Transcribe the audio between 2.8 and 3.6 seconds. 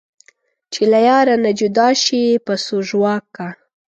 ژواک کا